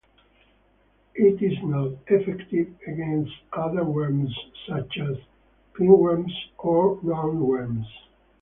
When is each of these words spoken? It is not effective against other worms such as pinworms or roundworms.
It 1.13 1.43
is 1.43 1.59
not 1.61 1.91
effective 2.07 2.73
against 2.87 3.31
other 3.53 3.83
worms 3.83 4.35
such 4.67 4.97
as 4.97 5.15
pinworms 5.75 6.31
or 6.57 6.95
roundworms. 7.01 7.85